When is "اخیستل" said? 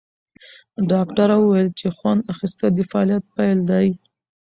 2.33-2.67